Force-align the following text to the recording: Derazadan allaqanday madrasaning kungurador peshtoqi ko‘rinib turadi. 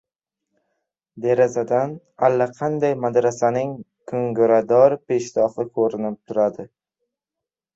Derazadan 1.25 1.93
allaqanday 2.29 2.95
madrasaning 3.03 3.75
kungurador 4.13 4.97
peshtoqi 5.13 5.67
ko‘rinib 5.77 6.17
turadi. 6.19 6.67